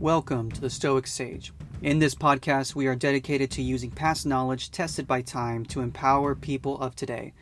Welcome 0.00 0.52
to 0.52 0.60
the 0.60 0.68
Stoic 0.68 1.06
Sage. 1.06 1.54
In 1.80 2.00
this 2.00 2.14
podcast, 2.14 2.74
we 2.74 2.86
are 2.86 2.94
dedicated 2.94 3.50
to 3.52 3.62
using 3.62 3.90
past 3.90 4.26
knowledge 4.26 4.70
tested 4.70 5.06
by 5.06 5.22
time 5.22 5.64
to 5.66 5.80
empower 5.80 6.34
people 6.34 6.78
of 6.82 6.94
today. 6.94 7.32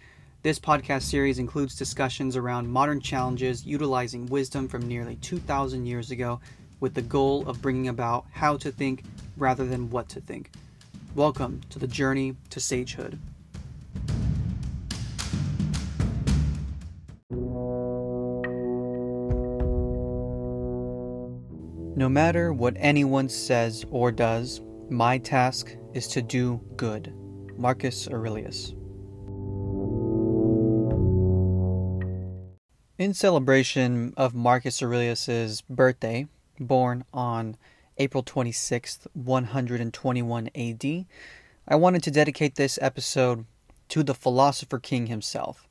This 0.44 0.60
podcast 0.60 1.02
series 1.02 1.40
includes 1.40 1.74
discussions 1.74 2.36
around 2.36 2.68
modern 2.68 3.00
challenges 3.00 3.66
utilizing 3.66 4.26
wisdom 4.26 4.68
from 4.68 4.86
nearly 4.86 5.16
2,000 5.16 5.84
years 5.84 6.12
ago 6.12 6.38
with 6.78 6.94
the 6.94 7.02
goal 7.02 7.44
of 7.48 7.60
bringing 7.60 7.88
about 7.88 8.24
how 8.30 8.56
to 8.58 8.70
think 8.70 9.02
rather 9.36 9.66
than 9.66 9.90
what 9.90 10.08
to 10.10 10.20
think. 10.20 10.52
Welcome 11.16 11.60
to 11.70 11.80
the 11.80 11.88
journey 11.88 12.36
to 12.50 12.60
sagehood. 12.60 13.18
No 21.96 22.08
matter 22.08 22.52
what 22.52 22.74
anyone 22.76 23.28
says 23.28 23.84
or 23.88 24.10
does, 24.10 24.60
my 24.90 25.16
task 25.16 25.76
is 25.92 26.08
to 26.08 26.22
do 26.22 26.60
good. 26.74 27.14
Marcus 27.56 28.08
Aurelius. 28.08 28.74
In 32.98 33.14
celebration 33.14 34.12
of 34.16 34.34
Marcus 34.34 34.82
Aurelius's 34.82 35.60
birthday, 35.62 36.26
born 36.58 37.04
on 37.14 37.56
April 37.98 38.24
26th, 38.24 39.06
121 39.12 40.50
AD, 40.52 41.06
I 41.68 41.76
wanted 41.76 42.02
to 42.02 42.10
dedicate 42.10 42.56
this 42.56 42.76
episode 42.82 43.44
to 43.90 44.02
the 44.02 44.14
philosopher 44.14 44.80
king 44.80 45.06
himself. 45.06 45.68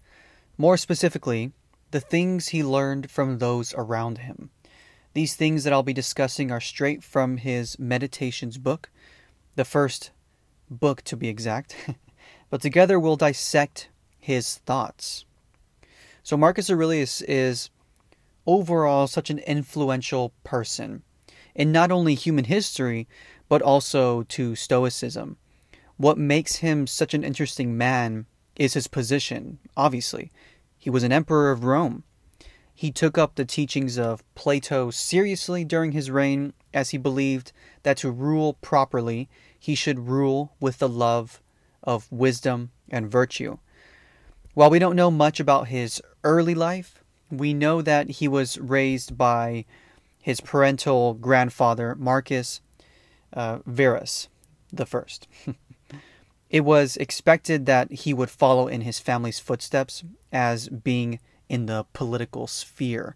More 0.57 0.77
specifically, 0.77 1.51
the 1.91 1.99
things 1.99 2.47
he 2.47 2.63
learned 2.63 3.11
from 3.11 3.39
those 3.39 3.73
around 3.73 4.19
him. 4.19 4.51
These 5.13 5.35
things 5.35 5.63
that 5.63 5.73
I'll 5.73 5.83
be 5.83 5.93
discussing 5.93 6.51
are 6.51 6.61
straight 6.61 7.03
from 7.03 7.37
his 7.37 7.77
Meditations 7.77 8.57
book, 8.57 8.89
the 9.55 9.65
first 9.65 10.11
book 10.69 11.03
to 11.03 11.15
be 11.15 11.27
exact, 11.27 11.75
but 12.49 12.61
together 12.61 12.99
we'll 12.99 13.15
dissect 13.15 13.89
his 14.19 14.55
thoughts. 14.59 15.25
So, 16.23 16.35
Marcus 16.35 16.69
Aurelius 16.69 17.21
is 17.21 17.69
overall 18.47 19.07
such 19.07 19.29
an 19.29 19.39
influential 19.39 20.33
person 20.43 21.03
in 21.53 21.71
not 21.71 21.91
only 21.91 22.15
human 22.15 22.45
history, 22.45 23.07
but 23.47 23.61
also 23.61 24.23
to 24.23 24.55
Stoicism. 24.55 25.37
What 25.97 26.17
makes 26.17 26.57
him 26.57 26.87
such 26.87 27.13
an 27.13 27.23
interesting 27.23 27.77
man 27.77 28.25
is 28.55 28.73
his 28.73 28.87
position, 28.87 29.59
obviously. 29.77 30.31
He 30.77 30.89
was 30.89 31.03
an 31.03 31.11
emperor 31.11 31.51
of 31.51 31.63
Rome. 31.63 32.03
He 32.73 32.91
took 32.91 33.17
up 33.17 33.35
the 33.35 33.45
teachings 33.45 33.97
of 33.97 34.23
Plato 34.35 34.89
seriously 34.89 35.63
during 35.63 35.91
his 35.91 36.09
reign, 36.09 36.53
as 36.73 36.89
he 36.89 36.97
believed 36.97 37.51
that 37.83 37.97
to 37.97 38.11
rule 38.11 38.53
properly, 38.53 39.29
he 39.57 39.75
should 39.75 40.07
rule 40.07 40.53
with 40.59 40.79
the 40.79 40.89
love 40.89 41.41
of 41.83 42.11
wisdom 42.11 42.71
and 42.89 43.11
virtue. 43.11 43.57
While 44.53 44.69
we 44.69 44.79
don't 44.79 44.95
know 44.95 45.11
much 45.11 45.39
about 45.39 45.67
his 45.67 46.01
early 46.23 46.55
life, 46.55 47.03
we 47.29 47.53
know 47.53 47.81
that 47.81 48.09
he 48.09 48.27
was 48.27 48.57
raised 48.59 49.17
by 49.17 49.65
his 50.19 50.41
parental 50.41 51.13
grandfather, 51.13 51.95
Marcus 51.95 52.61
uh, 53.33 53.59
Verus 53.65 54.29
the 54.71 54.85
First. 54.85 55.27
it 56.49 56.61
was 56.61 56.97
expected 56.97 57.65
that 57.65 57.91
he 57.91 58.13
would 58.13 58.29
follow 58.29 58.67
in 58.67 58.81
his 58.81 58.99
family's 58.99 59.39
footsteps 59.39 60.03
as 60.31 60.69
being 60.69 61.19
in 61.53 61.67
the 61.67 61.85
political 61.93 62.47
sphere. 62.47 63.15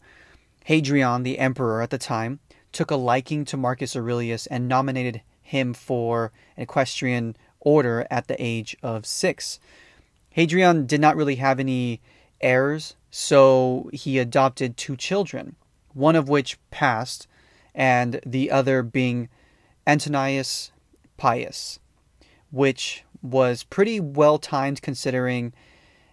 Hadrian, 0.66 1.24
the 1.24 1.40
emperor 1.40 1.82
at 1.82 1.90
the 1.90 1.98
time, 1.98 2.40
took 2.72 2.92
a 2.92 2.96
liking 2.96 3.44
to 3.44 3.58
Marcus 3.58 3.96
Aurelius 3.96 4.46
and 4.46 4.68
nominated 4.68 5.22
him 5.42 5.74
for 5.74 6.32
an 6.56 6.62
equestrian 6.62 7.36
order 7.60 8.06
at 8.12 8.28
the 8.28 8.36
age 8.38 8.78
of 8.84 9.08
six. 9.08 9.60
Hadrian 10.30 10.86
did 10.86 11.02
not 11.02 11.16
really 11.16 11.38
have 11.38 11.60
any 11.60 12.00
heirs, 12.40 12.96
so 13.10 13.90
he 13.92 14.20
adopted 14.20 14.78
two 14.78 14.96
children, 14.96 15.56
one 15.96 16.16
of 16.16 16.30
which 16.30 16.60
passed, 16.70 17.26
and 17.74 18.20
the 18.24 18.52
other 18.52 18.84
being 18.84 19.30
Antonius 19.88 20.72
Pius, 21.18 21.80
which 22.52 23.04
was 23.24 23.64
pretty 23.64 24.00
well 24.00 24.38
timed 24.38 24.84
considering 24.84 25.54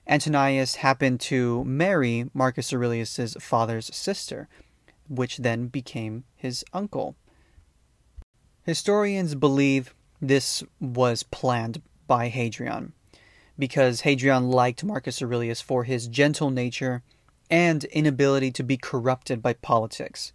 Antonius 0.06 0.76
happened 0.76 1.18
to 1.18 1.64
marry 1.64 2.28
Marcus 2.34 2.72
Aurelius's 2.72 3.36
father's 3.40 3.94
sister, 3.94 4.48
which 5.08 5.38
then 5.38 5.68
became 5.68 6.24
his 6.36 6.64
uncle. 6.74 7.16
Historians 8.64 9.34
believe 9.34 9.94
this 10.20 10.62
was 10.78 11.22
planned 11.22 11.80
by 12.06 12.28
Hadrian 12.28 12.92
because 13.58 14.02
Hadrian 14.02 14.50
liked 14.50 14.84
Marcus 14.84 15.22
Aurelius 15.22 15.60
for 15.60 15.84
his 15.84 16.08
gentle 16.08 16.50
nature 16.50 17.02
and 17.50 17.84
inability 17.84 18.50
to 18.50 18.62
be 18.62 18.76
corrupted 18.76 19.40
by 19.40 19.52
politics. 19.54 20.32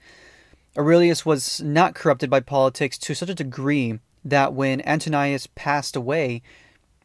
Aurelius 0.77 1.25
was 1.25 1.59
not 1.61 1.95
corrupted 1.95 2.29
by 2.29 2.39
politics 2.39 2.97
to 2.99 3.13
such 3.13 3.29
a 3.29 3.35
degree 3.35 3.99
that 4.23 4.53
when 4.53 4.81
Antonius 4.87 5.47
passed 5.47 5.95
away, 5.95 6.41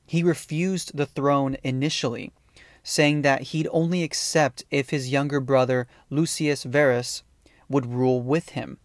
he 0.07 0.23
refused 0.23 0.97
the 0.97 1.07
throne 1.07 1.57
initially 1.63 2.33
saying 2.85 3.23
that 3.23 3.43
he'd 3.43 3.67
only 3.73 4.05
accept 4.05 4.65
if 4.71 4.91
his 4.91 5.11
younger 5.11 5.41
brother 5.41 5.89
Lucius 6.11 6.63
Verus 6.63 7.25
would 7.69 7.87
rule 7.87 8.21
with 8.23 8.51
him, 8.51 8.79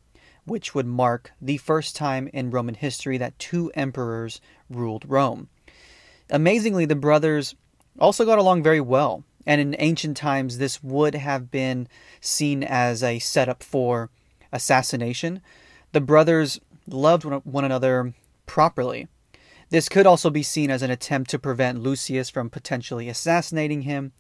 which 0.46 0.74
would 0.74 0.88
mark 0.88 1.32
the 1.40 1.58
first 1.58 1.96
time 1.96 2.28
in 2.34 2.50
Roman 2.50 2.76
history 2.76 3.18
that 3.18 3.38
two 3.38 3.72
emperors 3.76 4.42
ruled 4.70 5.04
Rome. 5.08 5.50
Amazingly, 6.30 6.86
the 6.86 6.96
brothers 6.96 7.56
also 8.00 8.26
got 8.26 8.40
along 8.40 8.64
very 8.64 8.82
well, 8.82 9.24
and 9.46 9.59
in 9.59 9.76
ancient 9.80 10.16
times, 10.16 10.58
this 10.58 10.82
would 10.82 11.14
have 11.16 11.52
been 11.52 11.88
seen 12.22 12.64
as 12.64 13.04
a 13.04 13.20
setup 13.20 13.62
for 13.62 14.09
assassination. 14.52 15.42
The 15.92 16.02
brothers 16.02 16.59
loved 16.88 17.26
one 17.26 17.66
another 17.66 18.14
properly. 18.46 19.08
This 19.69 19.90
could 19.90 20.07
also 20.07 20.30
be 20.30 20.44
seen 20.44 20.72
as 20.72 20.81
an 20.81 20.90
attempt 20.90 21.30
to 21.31 21.40
prevent 21.40 21.81
Lucius 21.81 22.30
from 22.30 22.50
potentially 22.50 23.07
assassinating 23.07 23.84
him, 23.84 24.13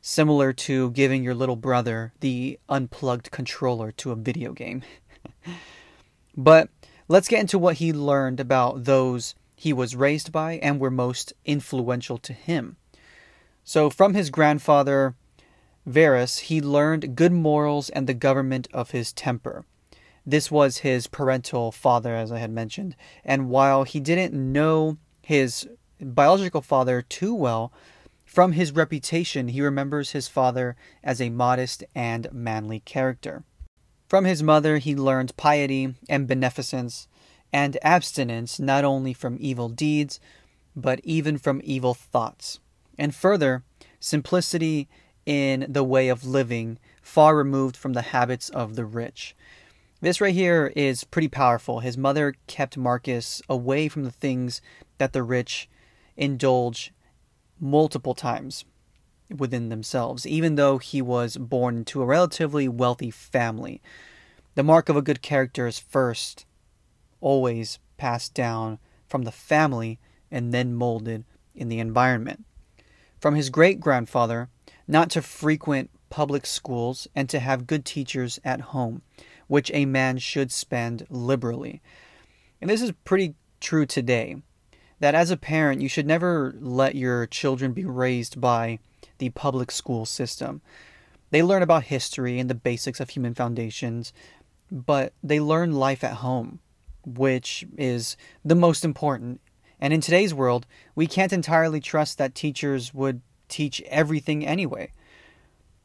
similar 0.00 0.52
to 0.52 0.90
giving 0.92 1.22
your 1.22 1.34
little 1.34 1.56
brother 1.56 2.12
the 2.20 2.58
unplugged 2.68 3.30
controller 3.30 3.92
to 3.92 4.12
a 4.12 4.16
video 4.16 4.52
game. 4.52 4.82
but 6.36 6.70
let's 7.06 7.28
get 7.28 7.40
into 7.40 7.58
what 7.58 7.76
he 7.76 7.92
learned 7.92 8.40
about 8.40 8.84
those 8.84 9.34
he 9.54 9.72
was 9.72 9.94
raised 9.94 10.32
by 10.32 10.54
and 10.54 10.80
were 10.80 10.90
most 10.90 11.32
influential 11.44 12.18
to 12.18 12.32
him. 12.32 12.76
So, 13.62 13.88
from 13.88 14.14
his 14.14 14.30
grandfather, 14.30 15.14
Verus, 15.86 16.38
he 16.38 16.60
learned 16.60 17.14
good 17.14 17.32
morals 17.32 17.90
and 17.90 18.06
the 18.06 18.14
government 18.14 18.68
of 18.72 18.90
his 18.90 19.12
temper. 19.12 19.64
This 20.26 20.50
was 20.50 20.78
his 20.78 21.06
parental 21.06 21.70
father, 21.70 22.14
as 22.14 22.32
I 22.32 22.38
had 22.38 22.50
mentioned. 22.50 22.96
And 23.24 23.50
while 23.50 23.84
he 23.84 24.00
didn't 24.00 24.34
know 24.34 24.96
his 25.22 25.68
biological 26.00 26.62
father 26.62 27.02
too 27.02 27.34
well, 27.34 27.72
from 28.24 28.52
his 28.52 28.72
reputation, 28.72 29.48
he 29.48 29.60
remembers 29.60 30.10
his 30.10 30.28
father 30.28 30.76
as 31.02 31.20
a 31.20 31.30
modest 31.30 31.84
and 31.94 32.26
manly 32.32 32.80
character. 32.80 33.44
From 34.08 34.24
his 34.24 34.42
mother, 34.42 34.78
he 34.78 34.96
learned 34.96 35.36
piety 35.36 35.94
and 36.08 36.26
beneficence 36.26 37.06
and 37.52 37.78
abstinence 37.82 38.58
not 38.58 38.84
only 38.84 39.12
from 39.12 39.36
evil 39.38 39.68
deeds, 39.68 40.18
but 40.74 41.00
even 41.04 41.38
from 41.38 41.60
evil 41.62 41.94
thoughts. 41.94 42.58
And 42.98 43.14
further, 43.14 43.62
simplicity 44.00 44.88
in 45.26 45.66
the 45.68 45.84
way 45.84 46.08
of 46.08 46.24
living, 46.24 46.78
far 47.02 47.36
removed 47.36 47.76
from 47.76 47.92
the 47.92 48.02
habits 48.02 48.48
of 48.48 48.74
the 48.74 48.84
rich. 48.84 49.36
This 50.04 50.20
right 50.20 50.34
here 50.34 50.70
is 50.76 51.02
pretty 51.02 51.28
powerful. 51.28 51.80
His 51.80 51.96
mother 51.96 52.34
kept 52.46 52.76
Marcus 52.76 53.40
away 53.48 53.88
from 53.88 54.04
the 54.04 54.10
things 54.10 54.60
that 54.98 55.14
the 55.14 55.22
rich 55.22 55.66
indulge 56.14 56.92
multiple 57.58 58.12
times 58.12 58.66
within 59.34 59.70
themselves, 59.70 60.26
even 60.26 60.56
though 60.56 60.76
he 60.76 61.00
was 61.00 61.38
born 61.38 61.78
into 61.78 62.02
a 62.02 62.04
relatively 62.04 62.68
wealthy 62.68 63.10
family. 63.10 63.80
The 64.56 64.62
mark 64.62 64.90
of 64.90 64.96
a 64.96 65.00
good 65.00 65.22
character 65.22 65.66
is 65.66 65.78
first 65.78 66.44
always 67.22 67.78
passed 67.96 68.34
down 68.34 68.80
from 69.08 69.22
the 69.22 69.32
family 69.32 69.98
and 70.30 70.52
then 70.52 70.74
molded 70.74 71.24
in 71.54 71.70
the 71.70 71.78
environment. 71.78 72.44
From 73.18 73.36
his 73.36 73.48
great 73.48 73.80
grandfather, 73.80 74.50
not 74.86 75.08
to 75.12 75.22
frequent 75.22 75.88
public 76.10 76.44
schools 76.44 77.08
and 77.14 77.26
to 77.30 77.38
have 77.38 77.66
good 77.66 77.86
teachers 77.86 78.38
at 78.44 78.60
home 78.60 79.00
which 79.54 79.70
a 79.72 79.86
man 79.86 80.18
should 80.18 80.50
spend 80.50 81.06
liberally. 81.08 81.80
And 82.60 82.68
this 82.68 82.82
is 82.82 82.90
pretty 83.04 83.36
true 83.60 83.86
today 83.86 84.42
that 84.98 85.14
as 85.14 85.30
a 85.30 85.36
parent, 85.36 85.80
you 85.80 85.88
should 85.88 86.08
never 86.08 86.56
let 86.58 86.96
your 86.96 87.28
children 87.28 87.72
be 87.72 87.84
raised 87.84 88.40
by 88.40 88.80
the 89.18 89.30
public 89.30 89.70
school 89.70 90.06
system. 90.06 90.60
They 91.30 91.40
learn 91.40 91.62
about 91.62 91.84
history 91.84 92.40
and 92.40 92.50
the 92.50 92.56
basics 92.56 92.98
of 92.98 93.10
human 93.10 93.32
foundations, 93.32 94.12
but 94.72 95.12
they 95.22 95.38
learn 95.38 95.72
life 95.72 96.02
at 96.02 96.14
home, 96.14 96.58
which 97.06 97.64
is 97.78 98.16
the 98.44 98.56
most 98.56 98.84
important. 98.84 99.40
And 99.78 99.92
in 99.92 100.00
today's 100.00 100.34
world, 100.34 100.66
we 100.96 101.06
can't 101.06 101.32
entirely 101.32 101.78
trust 101.78 102.18
that 102.18 102.34
teachers 102.34 102.92
would 102.92 103.20
teach 103.48 103.80
everything 103.82 104.44
anyway. 104.44 104.92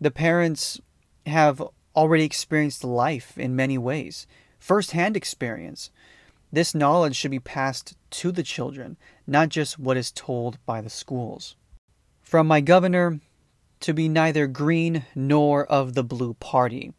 The 0.02 0.10
parents 0.10 0.82
have 1.28 1.62
already 1.96 2.24
experienced 2.24 2.84
life 2.84 3.38
in 3.38 3.56
many 3.56 3.78
ways, 3.78 4.28
first 4.60 4.92
hand 4.92 5.16
experience. 5.18 5.92
This 6.52 6.74
knowledge 6.74 7.16
should 7.16 7.32
be 7.32 7.40
passed 7.40 7.96
to 8.12 8.32
the 8.32 8.44
children, 8.44 8.98
not 9.28 9.50
just 9.50 9.78
what 9.78 9.98
is 9.98 10.12
told 10.12 10.58
by 10.66 10.82
the 10.82 10.90
schools. 10.90 11.56
From 12.22 12.48
my 12.48 12.62
governor, 12.62 13.20
to 13.82 13.94
be 13.94 14.10
neither 14.10 14.48
green 14.48 15.06
nor 15.16 15.66
of 15.66 15.94
the 15.94 16.04
blue 16.04 16.34
party, 16.36 16.94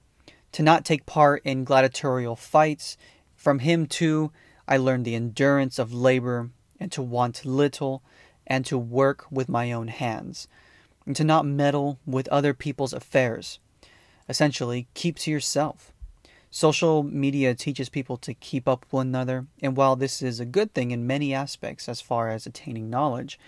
to 0.53 0.63
not 0.63 0.85
take 0.85 1.07
part 1.07 1.43
in 1.45 1.65
gladiatorial 1.65 2.37
fights. 2.37 2.97
From 3.35 3.61
him, 3.61 3.87
too, 3.87 4.33
I 4.67 4.77
learned 4.77 5.05
the 5.05 5.15
endurance 5.15 5.79
of 5.79 5.93
labor 5.93 6.51
and 6.79 6.91
to 6.93 7.03
want 7.03 7.45
little 7.45 8.03
and 8.47 8.65
to 8.67 8.79
work 8.79 9.27
with 9.31 9.49
my 9.49 9.71
own 9.71 9.89
hands, 9.89 10.49
and 11.07 11.15
to 11.15 11.25
not 11.25 11.47
meddle 11.47 11.99
with 12.07 12.27
other 12.29 12.55
people's 12.55 12.93
affairs. 12.93 13.61
Essentially, 14.31 14.87
keep 14.95 15.19
to 15.19 15.31
yourself. 15.33 15.93
Social 16.53 17.03
media 17.03 17.53
teaches 17.53 17.89
people 17.89 18.17
to 18.19 18.33
keep 18.33 18.69
up 18.69 18.85
with 18.85 18.93
one 18.93 19.09
another, 19.09 19.47
and 19.61 19.77
while 19.77 19.97
this 19.97 20.23
is 20.23 20.39
a 20.39 20.45
good 20.45 20.73
thing 20.73 20.93
in 20.93 21.05
many 21.05 21.35
aspects 21.35 21.89
as 21.89 22.01
far 22.01 22.29
as 22.29 22.47
attaining 22.47 22.89
knowledge, 22.89 23.41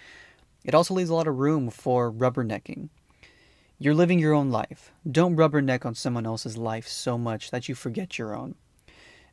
it 0.65 0.75
also 0.75 0.93
leaves 0.93 1.09
a 1.09 1.15
lot 1.15 1.29
of 1.29 1.39
room 1.39 1.71
for 1.71 2.11
rubbernecking. 2.11 2.89
You're 3.79 3.95
living 3.95 4.19
your 4.19 4.35
own 4.35 4.51
life. 4.51 4.91
Don't 5.09 5.37
rubberneck 5.37 5.87
on 5.87 5.95
someone 5.95 6.27
else's 6.27 6.59
life 6.59 6.89
so 6.89 7.17
much 7.17 7.53
that 7.53 7.69
you 7.69 7.77
forget 7.77 8.19
your 8.19 8.35
own. 8.35 8.57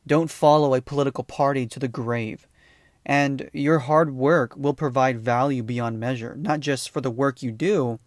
Don't 0.06 0.30
follow 0.30 0.76
a 0.76 0.80
political 0.80 1.24
party 1.24 1.66
to 1.66 1.80
the 1.80 1.88
grave. 1.88 2.46
And 3.04 3.50
your 3.52 3.80
hard 3.80 4.14
work 4.14 4.56
will 4.56 4.74
provide 4.74 5.18
value 5.18 5.64
beyond 5.64 5.98
measure, 5.98 6.36
not 6.38 6.60
just 6.60 6.90
for 6.90 7.00
the 7.00 7.10
work 7.10 7.42
you 7.42 7.50
do, 7.50 7.98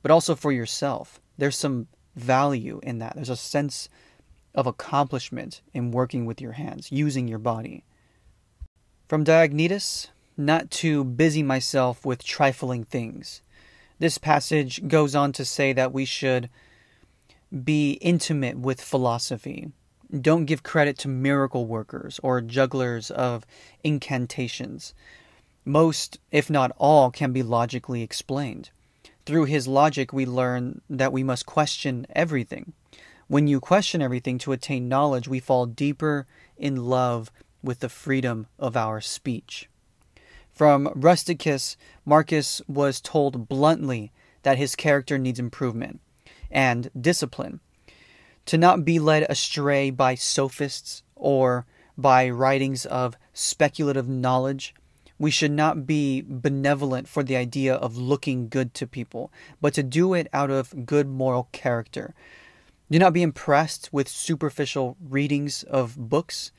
but 0.00 0.10
also 0.10 0.34
for 0.34 0.52
yourself. 0.52 1.20
There's 1.36 1.56
some 1.56 1.88
value 2.18 2.80
in 2.82 2.98
that. 2.98 3.14
There's 3.14 3.28
a 3.28 3.36
sense 3.36 3.88
of 4.54 4.66
accomplishment 4.66 5.60
in 5.72 5.90
working 5.90 6.26
with 6.26 6.40
your 6.40 6.52
hands, 6.52 6.90
using 6.90 7.28
your 7.28 7.38
body. 7.38 7.84
From 9.08 9.24
Diognetus, 9.24 10.08
not 10.36 10.70
to 10.70 11.04
busy 11.04 11.42
myself 11.42 12.04
with 12.04 12.24
trifling 12.24 12.84
things. 12.84 13.42
This 13.98 14.18
passage 14.18 14.86
goes 14.86 15.14
on 15.14 15.32
to 15.32 15.44
say 15.44 15.72
that 15.72 15.92
we 15.92 16.04
should 16.04 16.48
be 17.64 17.92
intimate 17.92 18.58
with 18.58 18.80
philosophy. 18.80 19.72
Don't 20.20 20.44
give 20.44 20.62
credit 20.62 20.96
to 20.98 21.08
miracle 21.08 21.66
workers 21.66 22.20
or 22.22 22.40
jugglers 22.40 23.10
of 23.10 23.44
incantations. 23.82 24.94
Most, 25.64 26.18
if 26.30 26.48
not 26.48 26.72
all, 26.78 27.10
can 27.10 27.32
be 27.32 27.42
logically 27.42 28.02
explained. 28.02 28.70
Through 29.28 29.44
his 29.44 29.68
logic, 29.68 30.10
we 30.10 30.24
learn 30.24 30.80
that 30.88 31.12
we 31.12 31.22
must 31.22 31.44
question 31.44 32.06
everything. 32.16 32.72
When 33.26 33.46
you 33.46 33.60
question 33.60 34.00
everything 34.00 34.38
to 34.38 34.52
attain 34.52 34.88
knowledge, 34.88 35.28
we 35.28 35.38
fall 35.38 35.66
deeper 35.66 36.26
in 36.56 36.86
love 36.86 37.30
with 37.62 37.80
the 37.80 37.90
freedom 37.90 38.46
of 38.58 38.74
our 38.74 39.02
speech. 39.02 39.68
From 40.50 40.90
Rusticus, 40.94 41.76
Marcus 42.06 42.62
was 42.66 43.02
told 43.02 43.50
bluntly 43.50 44.12
that 44.44 44.56
his 44.56 44.74
character 44.74 45.18
needs 45.18 45.38
improvement 45.38 46.00
and 46.50 46.90
discipline. 46.98 47.60
To 48.46 48.56
not 48.56 48.86
be 48.86 48.98
led 48.98 49.26
astray 49.28 49.90
by 49.90 50.14
sophists 50.14 51.02
or 51.14 51.66
by 51.98 52.30
writings 52.30 52.86
of 52.86 53.14
speculative 53.34 54.08
knowledge. 54.08 54.74
We 55.18 55.30
should 55.30 55.50
not 55.50 55.86
be 55.86 56.22
benevolent 56.26 57.08
for 57.08 57.22
the 57.22 57.36
idea 57.36 57.74
of 57.74 57.96
looking 57.96 58.48
good 58.48 58.74
to 58.74 58.86
people, 58.86 59.32
but 59.60 59.74
to 59.74 59.82
do 59.82 60.14
it 60.14 60.28
out 60.32 60.50
of 60.50 60.86
good 60.86 61.08
moral 61.08 61.48
character, 61.52 62.14
do 62.90 62.98
not 62.98 63.12
be 63.12 63.22
impressed 63.22 63.92
with 63.92 64.08
superficial 64.08 64.96
readings 65.00 65.62
of 65.64 65.96
books. 65.96 66.52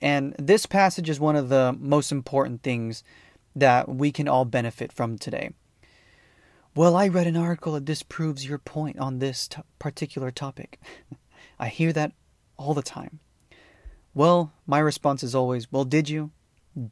And 0.00 0.34
this 0.38 0.66
passage 0.66 1.10
is 1.10 1.20
one 1.20 1.36
of 1.36 1.48
the 1.48 1.76
most 1.78 2.12
important 2.12 2.62
things 2.62 3.02
that 3.54 3.88
we 3.88 4.12
can 4.12 4.28
all 4.28 4.44
benefit 4.44 4.92
from 4.92 5.18
today. 5.18 5.50
Well, 6.74 6.94
I 6.94 7.08
read 7.08 7.26
an 7.26 7.36
article 7.36 7.72
that 7.72 7.84
disproves 7.84 8.46
your 8.46 8.58
point 8.58 8.98
on 8.98 9.18
this 9.18 9.48
t- 9.48 9.60
particular 9.80 10.30
topic. 10.30 10.80
I 11.58 11.68
hear 11.68 11.92
that 11.92 12.12
all 12.56 12.74
the 12.74 12.82
time. 12.82 13.18
Well, 14.14 14.52
my 14.66 14.78
response 14.78 15.22
is 15.22 15.34
always, 15.34 15.70
well, 15.72 15.84
did 15.84 16.08
you? 16.08 16.30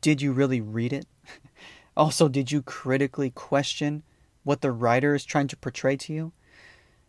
Did 0.01 0.21
you 0.21 0.33
really 0.33 0.61
read 0.61 0.93
it? 0.93 1.07
also, 1.97 2.29
did 2.29 2.53
you 2.53 2.63
critically 2.63 3.31
question 3.31 4.03
what 4.45 4.61
the 4.61 4.73
writer 4.73 5.15
is 5.15 5.25
trying 5.25 5.49
to 5.49 5.57
portray 5.57 5.97
to 5.97 6.13
you? 6.13 6.33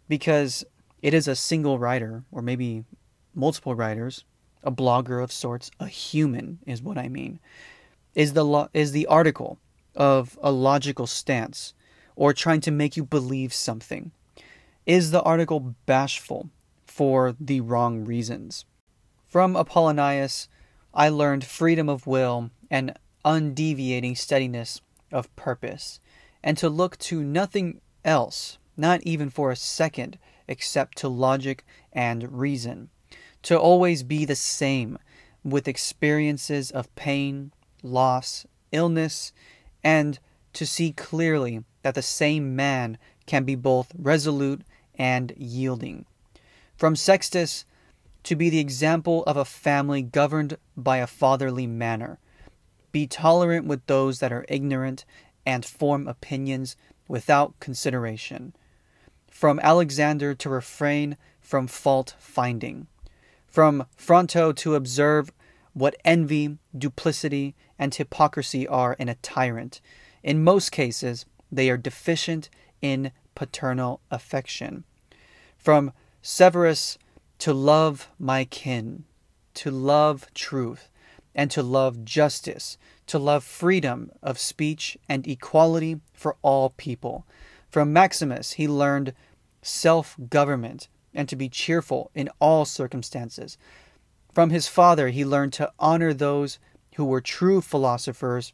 Because 0.07 0.63
it 1.01 1.13
is 1.13 1.27
a 1.27 1.35
single 1.35 1.79
writer, 1.79 2.23
or 2.31 2.41
maybe 2.41 2.85
multiple 3.33 3.75
writers, 3.75 4.25
a 4.63 4.71
blogger 4.71 5.23
of 5.23 5.31
sorts, 5.31 5.71
a 5.79 5.87
human 5.87 6.59
is 6.65 6.81
what 6.81 6.97
I 6.97 7.07
mean. 7.07 7.39
Is 8.15 8.33
the 8.33 8.43
lo- 8.43 8.69
is 8.73 8.91
the 8.91 9.07
article 9.07 9.59
of 9.95 10.37
a 10.41 10.51
logical 10.51 11.07
stance 11.07 11.73
or 12.15 12.33
trying 12.33 12.61
to 12.61 12.71
make 12.71 12.97
you 12.97 13.03
believe 13.03 13.53
something? 13.53 14.11
Is 14.85 15.11
the 15.11 15.21
article 15.21 15.75
bashful 15.85 16.49
for 16.85 17.35
the 17.39 17.61
wrong 17.61 18.03
reasons? 18.03 18.65
From 19.27 19.55
Apollonius, 19.55 20.47
I 20.93 21.09
learned 21.09 21.43
freedom 21.43 21.87
of 21.87 22.07
will 22.07 22.49
and 22.69 22.97
undeviating 23.25 24.15
steadiness 24.15 24.81
of 25.11 25.33
purpose, 25.35 25.99
and 26.43 26.57
to 26.57 26.69
look 26.69 26.97
to 26.97 27.23
nothing 27.23 27.81
else, 28.05 28.57
not 28.77 29.01
even 29.03 29.29
for 29.29 29.51
a 29.51 29.55
second, 29.55 30.17
except 30.47 30.97
to 30.97 31.07
logic 31.07 31.65
and 31.91 32.39
reason, 32.39 32.89
to 33.43 33.59
always 33.59 34.03
be 34.03 34.25
the 34.25 34.35
same 34.35 34.97
with 35.43 35.67
experiences 35.67 36.71
of 36.71 36.93
pain, 36.95 37.51
loss, 37.83 38.45
illness, 38.71 39.31
and 39.83 40.19
to 40.53 40.65
see 40.65 40.91
clearly 40.91 41.63
that 41.81 41.95
the 41.95 42.01
same 42.01 42.55
man 42.55 42.97
can 43.25 43.43
be 43.43 43.55
both 43.55 43.91
resolute 43.97 44.61
and 44.95 45.33
yielding. 45.37 46.05
From 46.75 46.95
Sextus, 46.95 47.65
to 48.23 48.35
be 48.35 48.49
the 48.49 48.59
example 48.59 49.23
of 49.23 49.37
a 49.37 49.45
family 49.45 50.01
governed 50.01 50.57
by 50.75 50.97
a 50.97 51.07
fatherly 51.07 51.67
manner. 51.67 52.19
Be 52.91 53.07
tolerant 53.07 53.65
with 53.65 53.85
those 53.85 54.19
that 54.19 54.31
are 54.31 54.45
ignorant 54.47 55.05
and 55.45 55.65
form 55.65 56.07
opinions 56.07 56.75
without 57.07 57.59
consideration 57.59 58.53
from 59.39 59.59
Alexander 59.61 60.35
to 60.35 60.49
refrain 60.49 61.15
from 61.39 61.65
fault 61.65 62.13
finding, 62.19 62.87
from 63.47 63.85
Fronto 63.95 64.51
to 64.51 64.75
observe 64.75 65.31
what 65.73 65.95
envy, 66.03 66.57
duplicity, 66.77 67.55
and 67.77 67.95
hypocrisy 67.95 68.67
are 68.67 68.93
in 68.93 69.07
a 69.07 69.15
tyrant. 69.15 69.79
In 70.23 70.43
most 70.43 70.71
cases, 70.71 71.25
they 71.49 71.69
are 71.69 71.77
deficient 71.77 72.49
in 72.81 73.11
paternal 73.33 74.01
affection. 74.11 74.83
From 75.57 75.93
Severus 76.21 76.97
to 77.37 77.53
love 77.53 78.09
my 78.19 78.43
kin, 78.43 79.05
to 79.53 79.71
love 79.71 80.27
truth, 80.33 80.89
and 81.39 81.49
to 81.49 81.63
love 81.63 82.03
justice, 82.03 82.77
to 83.07 83.17
love 83.17 83.45
freedom 83.45 84.11
of 84.21 84.37
speech 84.37 84.97
and 85.07 85.25
equality 85.25 86.01
for 86.11 86.35
all 86.41 86.71
people. 86.71 87.25
From 87.69 87.93
Maximus, 87.93 88.51
he 88.51 88.67
learned 88.67 89.13
self 89.61 90.17
government, 90.29 90.89
and 91.13 91.29
to 91.29 91.37
be 91.37 91.47
cheerful 91.47 92.11
in 92.13 92.29
all 92.41 92.65
circumstances. 92.65 93.57
From 94.33 94.49
his 94.49 94.67
father, 94.67 95.07
he 95.07 95.23
learned 95.23 95.53
to 95.53 95.71
honor 95.79 96.13
those 96.13 96.59
who 96.95 97.05
were 97.05 97.21
true 97.21 97.61
philosophers, 97.61 98.51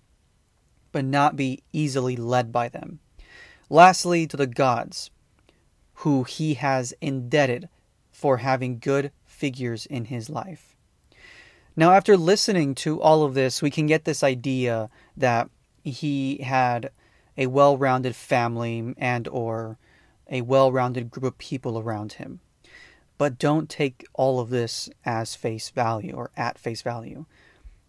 but 0.92 1.04
not 1.06 1.36
be 1.36 1.64
easily 1.74 2.16
led 2.16 2.52
by 2.52 2.70
them. 2.70 3.00
Lastly, 3.68 4.28
to 4.28 4.38
the 4.38 4.46
gods, 4.46 5.10
who 6.04 6.24
he 6.24 6.54
has 6.54 6.94
indebted 7.02 7.68
for 8.12 8.38
having 8.38 8.78
good 8.78 9.12
figures 9.26 9.88
in 9.88 10.06
his 10.06 10.30
life. 10.30 10.75
Now, 11.78 11.92
after 11.92 12.16
listening 12.16 12.74
to 12.76 13.02
all 13.02 13.24
of 13.24 13.34
this, 13.34 13.62
we 13.62 13.70
can 13.70 13.86
get 13.86 14.06
this 14.06 14.24
idea 14.24 14.90
that 15.18 15.50
he 15.84 16.38
had 16.38 16.92
a 17.38 17.48
well-rounded 17.48 18.16
family 18.16 18.94
and 18.98 19.28
or 19.28 19.78
a 20.30 20.42
well 20.42 20.72
rounded 20.72 21.12
group 21.12 21.26
of 21.26 21.38
people 21.38 21.78
around 21.78 22.14
him. 22.14 22.40
But 23.18 23.38
don't 23.38 23.70
take 23.70 24.06
all 24.14 24.40
of 24.40 24.50
this 24.50 24.90
as 25.06 25.36
face 25.36 25.70
value 25.70 26.14
or 26.14 26.32
at 26.38 26.58
face 26.58 26.82
value. 26.82 27.26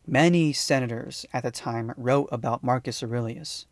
Many 0.06 0.52
senators 0.52 1.24
at 1.32 1.42
the 1.42 1.50
time 1.50 1.92
wrote 1.96 2.28
about 2.30 2.64
Marcus 2.64 3.02
Aurelius. 3.02 3.66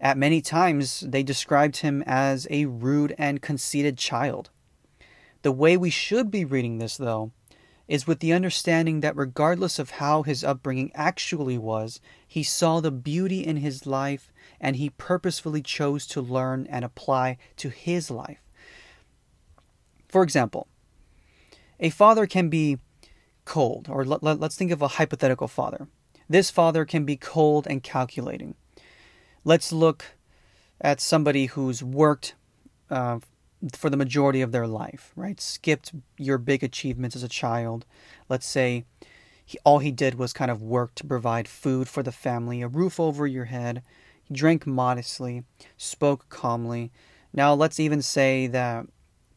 At 0.00 0.18
many 0.18 0.40
times, 0.40 1.00
they 1.00 1.22
described 1.22 1.78
him 1.78 2.02
as 2.06 2.46
a 2.50 2.64
rude 2.64 3.14
and 3.18 3.42
conceited 3.42 3.98
child. 3.98 4.48
The 5.42 5.52
way 5.52 5.76
we 5.76 5.90
should 5.90 6.30
be 6.30 6.44
reading 6.44 6.78
this, 6.78 6.96
though, 6.96 7.32
is 7.90 8.06
with 8.06 8.20
the 8.20 8.32
understanding 8.32 9.00
that 9.00 9.16
regardless 9.16 9.80
of 9.80 9.90
how 9.90 10.22
his 10.22 10.44
upbringing 10.44 10.92
actually 10.94 11.58
was, 11.58 12.00
he 12.26 12.44
saw 12.44 12.78
the 12.78 12.92
beauty 12.92 13.44
in 13.44 13.56
his 13.56 13.84
life 13.84 14.32
and 14.60 14.76
he 14.76 14.90
purposefully 14.90 15.60
chose 15.60 16.06
to 16.06 16.20
learn 16.20 16.68
and 16.70 16.84
apply 16.84 17.36
to 17.56 17.68
his 17.68 18.08
life. 18.08 18.38
For 20.08 20.22
example, 20.22 20.68
a 21.80 21.90
father 21.90 22.28
can 22.28 22.48
be 22.48 22.78
cold, 23.44 23.88
or 23.90 24.04
let, 24.04 24.22
let, 24.22 24.52
think 24.52 24.70
of 24.70 24.82
a 24.82 24.88
hypothetical 24.88 25.48
father. 25.48 25.88
This 26.28 26.48
father 26.48 26.84
can 26.84 27.04
be 27.04 27.16
cold 27.16 27.66
and 27.66 27.82
calculating. 27.82 28.54
Let's 29.44 29.72
look 29.72 30.04
at 30.80 31.00
somebody 31.00 31.46
who's 31.46 31.82
worked 31.82 32.36
uh, 32.88 33.18
for 33.74 33.90
the 33.90 33.96
majority 33.96 34.40
of 34.40 34.52
their 34.52 34.66
life, 34.66 35.12
right? 35.16 35.40
Skipped 35.40 35.92
your 36.16 36.38
big 36.38 36.62
achievements 36.62 37.16
as 37.16 37.22
a 37.22 37.28
child. 37.28 37.84
Let's 38.28 38.46
say 38.46 38.84
he, 39.44 39.58
all 39.64 39.80
he 39.80 39.90
did 39.90 40.14
was 40.14 40.32
kind 40.32 40.50
of 40.50 40.62
work 40.62 40.94
to 40.96 41.06
provide 41.06 41.48
food 41.48 41.88
for 41.88 42.02
the 42.02 42.12
family, 42.12 42.62
a 42.62 42.68
roof 42.68 42.98
over 42.98 43.26
your 43.26 43.46
head. 43.46 43.82
He 44.22 44.34
drank 44.34 44.66
modestly, 44.66 45.44
spoke 45.76 46.28
calmly. 46.28 46.90
Now, 47.32 47.54
let's 47.54 47.80
even 47.80 48.02
say 48.02 48.46
that 48.46 48.86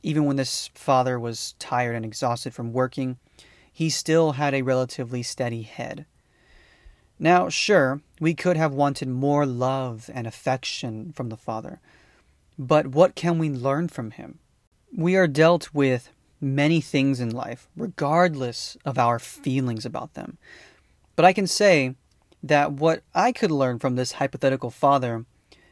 even 0.02 0.26
when 0.26 0.36
this 0.36 0.70
father 0.74 1.20
was 1.20 1.56
tired 1.60 1.96
and 1.96 2.06
exhausted 2.06 2.54
from 2.54 2.74
working, 2.74 3.18
he 3.72 3.90
still 3.90 4.34
had 4.34 4.54
a 4.54 4.62
relatively 4.62 5.24
steady 5.24 5.64
head. 5.64 6.06
Now, 7.20 7.50
sure, 7.50 8.02
we 8.20 8.34
could 8.34 8.58
have 8.58 8.74
wanted 8.74 9.08
more 9.08 9.46
love 9.46 10.10
and 10.14 10.28
affection 10.28 11.14
from 11.14 11.30
the 11.30 11.38
father 11.38 11.80
but 12.58 12.88
what 12.88 13.16
can 13.16 13.38
we 13.40 13.50
learn 13.50 13.88
from 13.88 14.12
him? 14.12 14.40
We 14.96 15.16
are 15.16 15.28
dealt 15.28 15.74
with 15.74 16.10
many 16.40 16.82
things 16.82 17.20
in 17.20 17.30
life, 17.30 17.68
regardless 17.76 18.78
of 18.86 19.00
our 19.00 19.18
feelings 19.18 19.86
about 19.86 20.14
them. 20.14 20.38
But 21.16 21.26
I 21.26 21.34
can 21.34 21.48
say 21.48 21.96
that 22.44 22.74
what 22.74 23.04
I 23.16 23.32
could 23.32 23.52
learn 23.52 23.80
from 23.80 23.96
this 23.96 24.14
hypothetical 24.14 24.70
father 24.70 25.26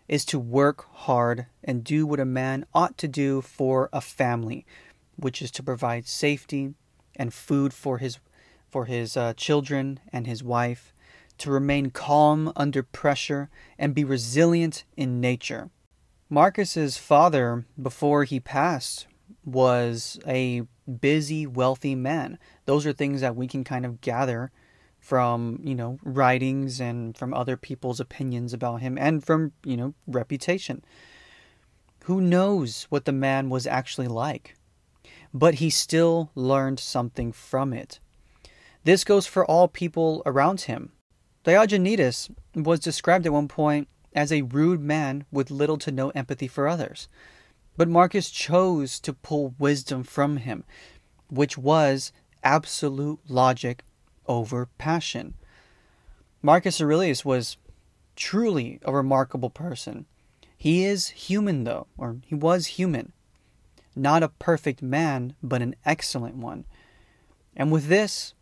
is 0.08 0.26
to 0.26 0.40
work 0.40 0.88
hard 0.92 1.46
and 1.64 1.84
do 1.84 2.06
what 2.06 2.20
a 2.20 2.26
man 2.26 2.66
ought 2.74 2.98
to 2.98 3.08
do 3.08 3.42
for 3.42 3.90
a 3.94 4.02
family, 4.02 4.66
which 5.18 5.42
is 5.42 5.52
to 5.52 5.64
provide 5.64 6.08
safety 6.08 6.74
and 7.16 7.34
food 7.34 7.74
for 7.74 7.98
his 7.98 8.20
for 8.70 8.86
his 8.86 9.18
uh, 9.18 9.34
children 9.34 10.00
and 10.14 10.26
his 10.26 10.42
wife, 10.42 10.94
to 11.38 11.52
remain 11.52 11.92
calm 11.92 12.54
under 12.56 12.82
pressure 12.82 13.50
and 13.78 13.94
be 13.94 14.06
resilient 14.06 14.86
in 14.96 15.20
nature. 15.20 15.70
Marcus's 16.34 16.98
father, 16.98 17.66
before 17.80 18.24
he 18.24 18.40
passed, 18.40 19.06
was 19.44 20.18
a 20.26 20.62
busy, 21.02 21.46
wealthy 21.46 21.94
man. 21.94 22.40
Those 22.64 22.86
are 22.86 22.94
things 22.94 23.20
that 23.20 23.36
we 23.36 23.50
can 23.50 23.66
kind 23.66 23.86
of 23.86 24.00
gather 24.00 24.50
from, 24.98 25.60
you 25.62 25.76
know, 25.76 26.00
writings 26.06 26.80
and 26.80 27.18
from 27.18 27.34
other 27.34 27.58
people's 27.58 28.00
opinions 28.00 28.54
about 28.54 28.80
him 28.80 28.98
and 28.98 29.22
from, 29.22 29.52
you 29.66 29.76
know, 29.76 29.94
reputation. 30.08 30.86
Who 32.06 32.22
knows 32.22 32.88
what 32.90 33.04
the 33.04 33.12
man 33.12 33.50
was 33.50 33.68
actually 33.68 34.08
like? 34.08 34.56
But 35.34 35.56
he 35.56 35.70
still 35.70 36.32
learned 36.34 36.80
something 36.80 37.34
from 37.34 37.74
it. 37.74 38.00
This 38.86 39.04
goes 39.04 39.28
for 39.28 39.46
all 39.46 39.68
people 39.68 40.24
around 40.26 40.62
him. 40.62 40.94
Diogenetus 41.44 42.30
was 42.56 42.80
described 42.80 43.26
at 43.26 43.34
one 43.34 43.50
point 43.50 43.90
as 44.14 44.32
a 44.32 44.42
rude 44.44 44.82
man 44.82 45.26
with 45.32 45.52
little 45.52 45.78
to 45.78 45.92
no 45.92 46.10
empathy 46.12 46.48
for 46.48 46.68
others. 46.68 47.08
But 47.78 47.88
Marcus 47.88 48.30
chose 48.30 49.00
to 49.00 49.14
pull 49.14 49.56
wisdom 49.58 50.04
from 50.04 50.38
him, 50.38 50.64
which 51.30 51.58
was 51.58 52.12
absolute 52.44 53.20
logic 53.28 53.84
over 54.28 54.68
passion. 54.78 55.36
Marcus 56.42 56.82
Aurelius 56.82 57.24
was 57.24 57.58
truly 58.16 58.80
a 58.84 58.94
remarkable 58.94 59.50
person. 59.50 60.06
He 60.58 60.84
is 60.84 61.10
human, 61.10 61.64
though, 61.64 61.88
or 61.98 62.18
he 62.26 62.36
was 62.36 62.68
human. 62.68 63.14
Not 63.96 64.24
a 64.24 64.30
perfect 64.30 64.82
man, 64.82 65.36
but 65.42 65.62
an 65.62 65.76
excellent 65.86 66.36
one. 66.36 66.66
And 67.56 67.72
with 67.72 67.88
this, 67.88 68.34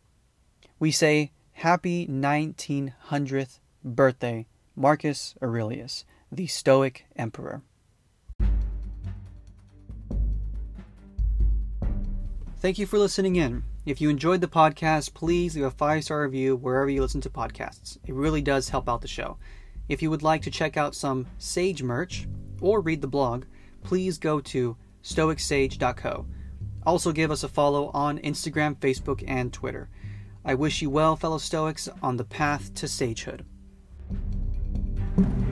we 0.80 0.92
say 0.92 1.32
happy 1.54 2.08
1900th 2.08 3.60
birthday 3.84 4.48
Marcus 4.80 5.36
Aurelius, 5.42 6.06
the 6.32 6.48
Stoic 6.48 7.06
Emperor. 7.18 7.62
Thank 12.62 12.80
you 12.80 12.86
for 12.86 12.98
listening 12.98 13.36
in. 13.36 13.64
If 13.86 14.00
you 14.00 14.10
enjoyed 14.10 14.40
the 14.40 14.48
podcast, 14.48 15.14
please 15.14 15.54
leave 15.54 15.66
a 15.66 15.72
five 15.72 16.06
star 16.06 16.24
review 16.24 16.56
wherever 16.56 16.90
you 16.90 17.02
listen 17.02 17.20
to 17.22 17.30
podcasts. 17.30 17.98
It 18.06 18.14
really 18.14 18.42
does 18.42 18.70
help 18.70 18.88
out 18.88 19.02
the 19.02 19.10
show. 19.10 19.38
If 19.90 20.02
you 20.02 20.10
would 20.12 20.24
like 20.24 20.44
to 20.44 20.52
check 20.52 20.78
out 20.78 20.96
some 20.96 21.28
Sage 21.38 21.84
merch 21.84 22.26
or 22.62 22.80
read 22.80 23.02
the 23.02 23.08
blog, 23.08 23.44
please 23.84 24.18
go 24.18 24.40
to 24.40 24.78
stoicsage.co. 25.04 26.26
Also, 26.86 27.12
give 27.12 27.32
us 27.32 27.44
a 27.44 27.50
follow 27.50 27.92
on 27.94 28.20
Instagram, 28.20 28.78
Facebook, 28.78 29.26
and 29.28 29.52
Twitter. 29.52 29.90
I 30.46 30.54
wish 30.54 30.82
you 30.82 30.90
well, 30.90 31.18
fellow 31.18 31.38
Stoics, 31.38 31.90
on 32.02 32.16
the 32.16 32.24
path 32.24 32.74
to 32.76 32.86
sagehood. 32.86 33.42
Thank 35.18 35.48
you 35.48 35.49